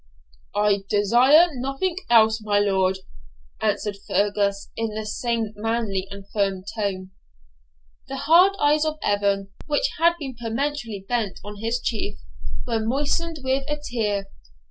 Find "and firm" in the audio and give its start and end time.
6.09-6.63